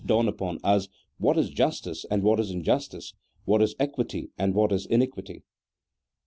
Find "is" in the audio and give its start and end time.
1.37-1.51, 2.39-2.49, 3.61-3.75, 4.71-4.87